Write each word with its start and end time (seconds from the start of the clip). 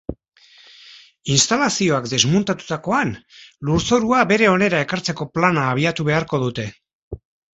Instalazioak 1.33 2.07
desmuntatutakoan, 2.13 3.11
lurzorua 3.69 4.23
bere 4.33 4.49
onera 4.55 4.81
ekartzeko 4.89 5.29
plana 5.37 5.67
abiatu 5.75 6.07
beharko 6.11 6.43
dute. 6.45 6.67